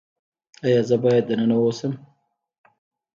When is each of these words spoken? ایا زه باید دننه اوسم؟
ایا 0.65 0.81
زه 0.89 0.95
باید 1.03 1.23
دننه 1.29 1.55
اوسم؟ 1.63 1.93